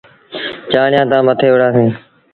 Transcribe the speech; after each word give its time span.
چآڙيآن 0.71 1.05
تآن 1.11 1.21
مٿي 1.27 1.47
وُهڙآ 1.51 1.67
سيٚݩ۔ 1.75 1.95